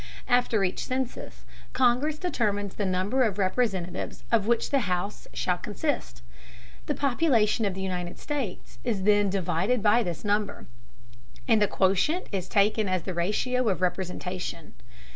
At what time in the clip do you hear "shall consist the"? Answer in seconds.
5.31-6.95